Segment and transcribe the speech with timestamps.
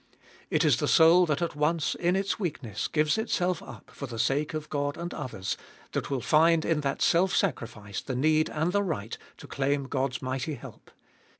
[0.49, 4.17] It is the soul that at once, in its weakness, gives itself up for the
[4.17, 5.57] sake of God and others,
[5.91, 10.19] that will find in that self sacrifice the need and the right to claim God's
[10.19, 10.89] mighty help.